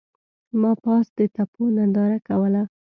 ما 0.61 0.71
پاس 0.83 1.05
د 1.17 1.19
تپو 1.35 1.63
ننداره 1.75 2.17
کوله. 2.27 2.63